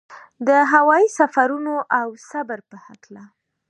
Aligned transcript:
د 0.47 0.49
هوايي 0.73 1.07
سفرونو 1.19 1.75
او 1.99 2.07
صبر 2.29 2.59
په 2.69 2.77
هکله. 2.85 3.23